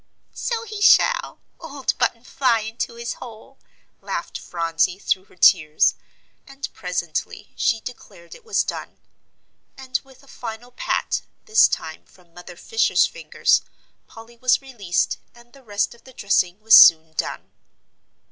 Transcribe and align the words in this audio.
"So 0.33 0.63
he 0.65 0.81
shall, 0.81 1.41
old 1.59 1.95
button 1.99 2.23
fly 2.23 2.61
into 2.61 2.95
his 2.95 3.13
hole," 3.13 3.59
laughed 4.01 4.35
Phronsie 4.39 4.97
through 4.97 5.25
her 5.25 5.35
tears. 5.35 5.93
And 6.47 6.67
presently 6.73 7.51
she 7.55 7.81
declared 7.81 8.33
it 8.33 8.43
was 8.43 8.63
done. 8.63 8.97
And 9.77 9.99
with 10.03 10.23
a 10.23 10.27
final 10.27 10.71
pat, 10.71 11.21
this 11.45 11.67
time 11.67 12.03
from 12.07 12.33
Mother 12.33 12.55
Fisher's 12.57 13.05
fingers, 13.05 13.61
Polly 14.07 14.37
was 14.37 14.59
released, 14.59 15.19
and 15.35 15.53
the 15.53 15.61
rest 15.61 15.93
of 15.93 16.03
the 16.03 16.13
dressing 16.13 16.59
was 16.61 16.73
soon 16.73 17.13
done. 17.13 17.51